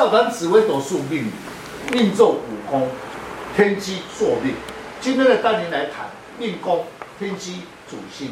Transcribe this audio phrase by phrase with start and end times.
[0.00, 1.30] 笑谈紫微斗数命理，
[1.92, 2.88] 命中五宫，
[3.54, 4.54] 天机坐命。
[4.98, 6.86] 今天的单元来谈命宫
[7.18, 8.30] 天机主星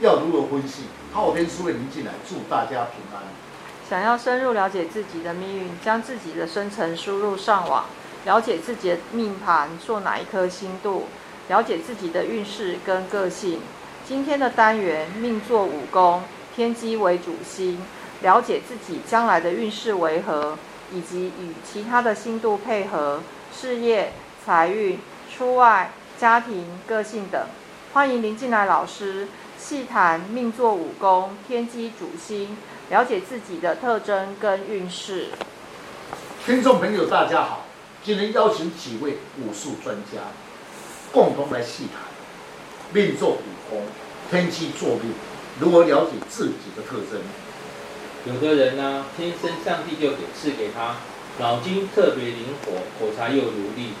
[0.00, 0.84] 要如何分析？
[1.12, 3.20] 昊天书院林进来，祝大家平安。
[3.86, 7.84] 想要深入了解自己的命运，将自己的生辰输入上网，
[8.24, 11.04] 了解自己的命盘坐哪一颗星度，
[11.48, 13.60] 了解自己的运势跟个性。
[14.08, 16.22] 今天的单元命坐五宫，
[16.56, 17.78] 天机为主星。
[18.22, 20.58] 了解自己将来的运势为何，
[20.92, 23.20] 以及与其他的星度配合，
[23.54, 24.12] 事业、
[24.44, 24.98] 财运、
[25.32, 27.46] 出外、家庭、个性等。
[27.92, 32.56] 欢迎林进来老师细谈命座五宫，天机主星，
[32.88, 35.28] 了解自己的特征跟运势。
[36.46, 37.66] 听众朋友，大家好，
[38.02, 40.18] 今天邀请几位武术专家，
[41.12, 42.02] 共同来细谈
[42.92, 43.82] 命坐五宫，
[44.30, 45.12] 天机坐命，
[45.60, 47.20] 如何了解自己的特征。
[48.26, 50.96] 有的人呢、天生上帝就给赐给他
[51.38, 53.94] 脑筋特别灵活，口才又流利，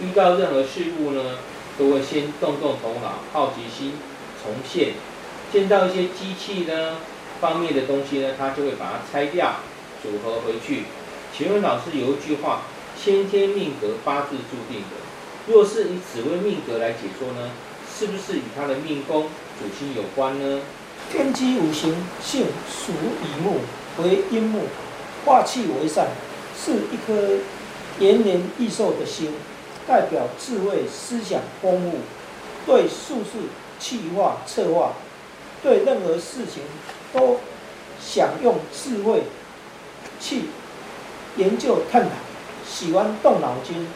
[0.00, 1.38] 遇到任何事物呢，
[1.78, 3.94] 都会先动动头脑，好奇心
[4.42, 4.92] 重现。
[5.50, 6.98] 见到一些机器呢
[7.40, 9.56] 方面的东西呢，他就会把它拆掉，
[10.02, 10.84] 组合回去。
[11.34, 12.62] 请问老师，有一句话，
[13.02, 14.96] 先天命格八字注定的，
[15.46, 17.50] 若是以紫微命格来解说呢，
[17.90, 20.60] 是不是与他的命宫主星有关呢？
[21.10, 23.60] 天机五行性属乙木，
[24.02, 24.62] 为阴木，
[25.24, 26.08] 化气为善，
[26.58, 27.38] 是一颗
[28.00, 29.32] 延年益寿的星，
[29.86, 31.98] 代表智慧、思想丰富，
[32.66, 34.94] 对术士、企划、策划，
[35.62, 36.62] 对任何事情
[37.12, 37.38] 都
[38.00, 39.22] 想用智慧
[40.20, 40.46] 去
[41.36, 42.10] 研究探讨，
[42.68, 43.86] 喜欢动脑筋，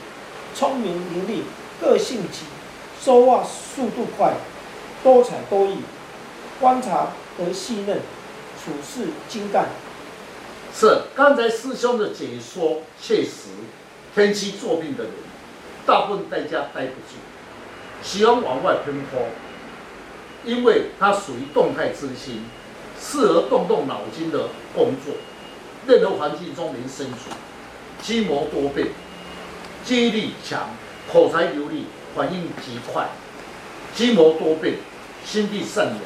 [0.55, 1.43] 聪明伶俐，
[1.84, 2.45] 个性急，
[3.03, 4.34] 说话速度快，
[5.03, 5.78] 多才多艺。
[6.61, 7.95] 观察得细腻，
[8.62, 9.67] 处事精干。
[10.75, 13.48] 是刚才师兄的解说确实，
[14.15, 15.12] 天机作命的人，
[15.87, 17.17] 大部分在家待不住，
[18.03, 19.28] 喜欢往外奔波，
[20.44, 22.44] 因为他属于动态之心，
[23.00, 25.15] 适合动动脑筋的工作，
[25.87, 27.37] 任何环境中能生存，
[28.03, 28.88] 机谋多变，
[29.84, 30.71] 记忆力强，
[31.12, 33.09] 口才流利，反应极快，
[33.94, 34.77] 机谋多变，
[35.25, 35.99] 心地善良。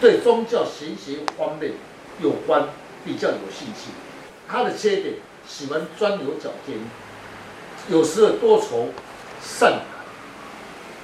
[0.00, 1.72] 对宗教玄学方面
[2.20, 2.68] 有关
[3.04, 3.90] 比较有兴趣，
[4.48, 5.14] 他的缺点
[5.46, 6.76] 喜欢钻牛角尖，
[7.88, 8.88] 有时候多愁
[9.42, 9.80] 善感，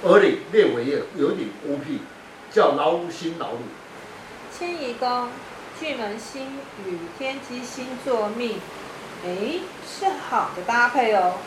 [0.03, 1.99] 而你略微有有点孤僻，
[2.51, 3.59] 叫劳心劳力。
[4.55, 5.29] 迁移宫
[5.79, 8.59] 巨门星与天机星座命，
[9.25, 11.37] 哎，是好的搭配哦。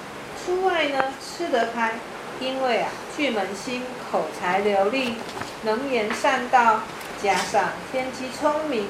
[0.45, 1.99] 出外呢吃得开，
[2.41, 5.15] 因为啊巨门星口才流利，
[5.63, 6.81] 能言善道。
[7.26, 8.87] 加上天机聪明，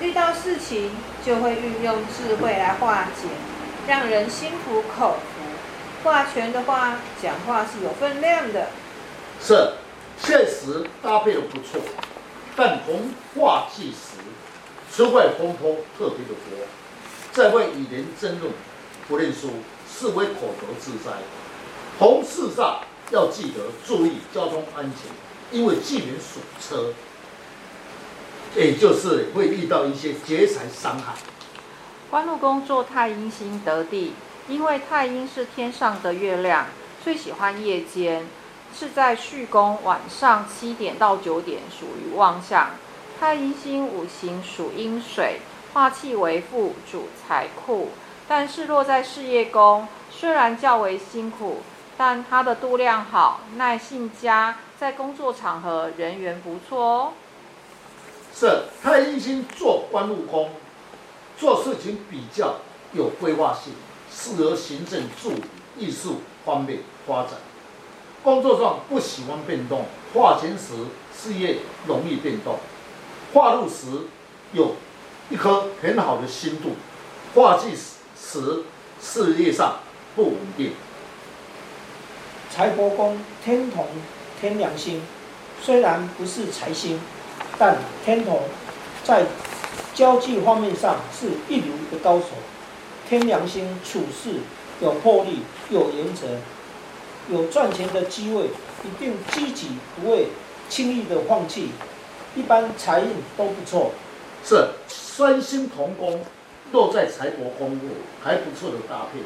[0.00, 0.90] 遇到事情
[1.22, 3.28] 就会运用智慧来化解，
[3.86, 6.02] 让人心服口服。
[6.02, 8.68] 化权的话，讲话是有分量的。
[9.38, 9.72] 是，
[10.18, 11.78] 确实搭配的不错，
[12.56, 14.16] 但逢化忌时，
[14.90, 16.66] 出外风波特别的多，
[17.32, 18.50] 在外与人争论，
[19.06, 19.50] 不认输，
[19.94, 21.12] 视为口头之灾。
[21.98, 22.80] 同事上
[23.10, 25.10] 要记得注意交通安全，
[25.52, 26.94] 因为忌门属车。
[28.56, 31.14] 也就是会遇到一些劫财伤害。
[32.10, 34.12] 官禄宫坐太阴星得地，
[34.48, 36.66] 因为太阴是天上的月亮，
[37.02, 38.24] 最喜欢夜间，
[38.78, 42.70] 是在戌宫晚上七点到九点，属于旺相。
[43.18, 45.40] 太阴星五行属阴水，
[45.72, 47.90] 化气为富，主财库。
[48.28, 51.62] 但是落在事业宫，虽然较为辛苦，
[51.96, 57.12] 但它的度量好，耐性佳，在工作场合人缘不错哦。
[58.36, 60.50] 是太阴星做官禄宫，
[61.38, 62.56] 做事情比较
[62.92, 63.72] 有规划性，
[64.12, 65.42] 适合行政助理、
[65.78, 67.34] 艺术方面发展。
[68.24, 70.74] 工作上不喜欢变动，化权时
[71.16, 72.56] 事业容易变动。
[73.32, 73.86] 化禄时
[74.52, 74.74] 有
[75.30, 76.70] 一颗很好的心度，
[77.34, 78.64] 化忌时
[79.00, 79.76] 事业上
[80.16, 80.72] 不稳定。
[82.50, 83.86] 财帛宫天同
[84.40, 85.02] 天梁星，
[85.62, 86.98] 虽然不是财星。
[87.58, 88.42] 但天同
[89.02, 89.24] 在
[89.94, 92.26] 交际方面上是一流的高手，
[93.08, 94.40] 天梁星处事
[94.80, 96.26] 有魄力、有原则，
[97.30, 98.46] 有赚钱的机会，
[98.84, 100.28] 一定积极，不会
[100.68, 101.70] 轻易的放弃。
[102.34, 103.92] 一般财运都不错。
[104.44, 106.22] 是双星同宫，
[106.72, 107.88] 落在财帛宫位，
[108.22, 109.20] 还不错的搭配。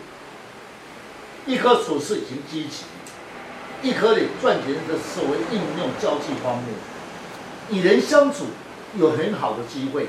[1.51, 2.85] 一颗处事已经积极，
[3.83, 6.67] 一颗你赚钱的思维应用交际方面。
[7.71, 8.47] 与人相处
[8.97, 10.07] 有很好的机会，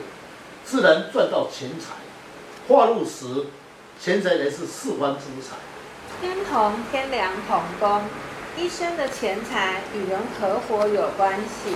[0.64, 1.94] 自然赚到钱财。
[2.68, 3.48] 化禄时
[4.00, 5.58] 钱财乃是四方之财。
[6.22, 8.04] 天同天梁同宫，
[8.56, 11.76] 一生的钱财与人合伙有关系，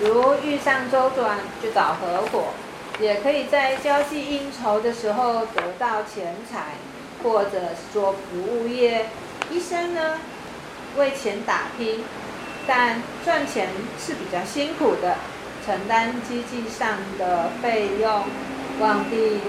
[0.00, 2.44] 如遇上周转就找合伙，
[3.00, 6.74] 也可以在交际应酬的时候得到钱财，
[7.24, 9.08] 或者做服务业，
[9.50, 10.20] 一生呢
[10.96, 12.04] 为钱打拼，
[12.66, 13.68] 但赚钱
[13.98, 15.16] 是比较辛苦的，
[15.64, 18.24] 承担经济上的费用，
[18.80, 19.40] 旺地。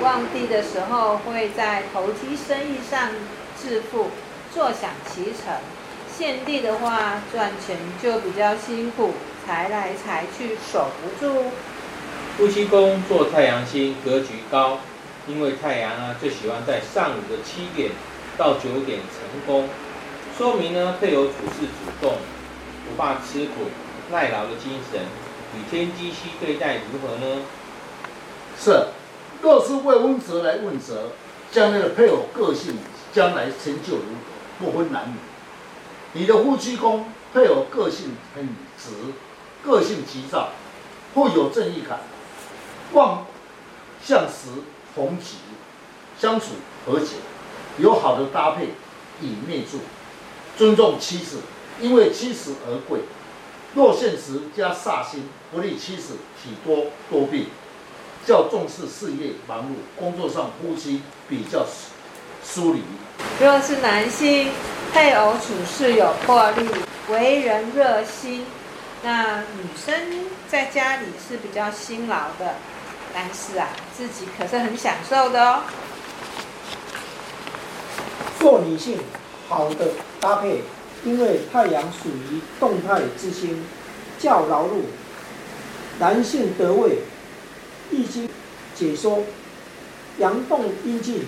[0.00, 3.10] 旺地的时候会在投机生意上
[3.60, 4.10] 致富，
[4.54, 5.56] 坐享其成；
[6.16, 9.14] 现地的话，赚钱就比较辛苦，
[9.44, 11.46] 财来财去守不住。
[12.36, 14.78] 夫妻宫坐太阳星，格局高，
[15.26, 17.90] 因为太阳啊最喜欢在上午的七点
[18.36, 19.68] 到九点成功，
[20.38, 22.16] 说明呢配偶处事主动，
[22.86, 23.72] 不怕吃苦，
[24.12, 25.00] 耐劳的精神，
[25.56, 27.42] 与天机星对待如何呢？
[28.56, 28.86] 是。
[29.42, 31.10] 若是为温泽来问责，
[31.50, 32.78] 将来的配偶个性
[33.12, 34.02] 将来成就如
[34.60, 35.16] 何，不分男女。
[36.12, 38.48] 你的夫妻宫配偶个性很
[38.78, 38.90] 直，
[39.64, 40.50] 个性急躁，
[41.14, 41.98] 富有正义感，
[42.92, 43.26] 旺
[44.04, 44.50] 相时
[44.94, 45.38] 逢吉，
[46.16, 46.46] 相处
[46.86, 47.16] 和谐，
[47.78, 48.68] 有好的搭配，
[49.20, 49.78] 以内助，
[50.58, 51.38] 尊重妻子，
[51.80, 53.00] 因为妻子而贵。
[53.74, 57.46] 若现时加煞星，不利妻子体多多病。
[58.26, 61.00] 较重视事业忙碌，工作上呼吸
[61.30, 61.64] 比较
[62.44, 62.82] 疏离。
[63.40, 64.50] 若是男性，
[64.92, 66.68] 配偶处事有魄力，
[67.08, 68.44] 为人热心。
[69.02, 69.94] 那女生
[70.48, 72.56] 在家里是比较辛劳的，
[73.14, 75.62] 但是啊，自己可是很享受的哦。
[78.40, 78.98] 做女性
[79.48, 79.86] 好的
[80.20, 80.62] 搭配，
[81.04, 83.64] 因为太阳属于动态之星，
[84.18, 84.82] 较劳碌。
[85.98, 86.98] 男性得位。
[87.90, 88.28] 易经
[88.74, 89.24] 解说：
[90.18, 91.22] 阳动阴静，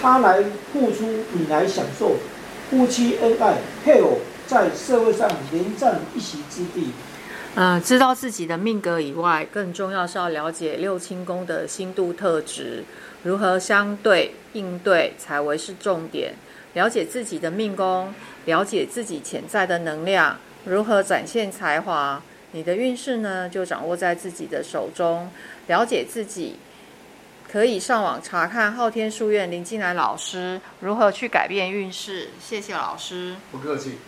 [0.00, 0.42] 他来
[0.72, 2.16] 付出，你来享受，
[2.70, 6.92] 夫妻恩爱，配偶在社会上连占一席之地。
[7.56, 12.84] 嗯、知道自己的命格以外，更重要是要了解六亲宫的星度特质，
[13.24, 16.32] 如何相对应对才为是重点。
[16.74, 18.14] 了解自己的命宫，
[18.44, 22.22] 了解自己潜在的能量，如何展现才华。
[22.52, 25.30] 你的运势呢，就掌握在自己的手中。
[25.68, 26.56] 了解自己，
[27.50, 32.30] 可以上网查看昊天书院林进来老师如何去改变运势。
[32.40, 33.98] 谢谢老师，不客气。